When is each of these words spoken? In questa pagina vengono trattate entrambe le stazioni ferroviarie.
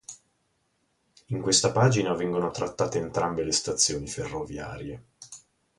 In 1.27 1.41
questa 1.43 1.71
pagina 1.71 2.15
vengono 2.15 2.49
trattate 2.49 2.97
entrambe 2.97 3.43
le 3.43 3.51
stazioni 3.51 4.07
ferroviarie. 4.07 5.03